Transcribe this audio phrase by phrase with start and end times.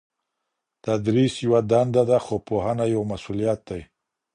[0.83, 3.81] تدریس یوه دنده ده خو پوهنه یو مسؤلیت دی.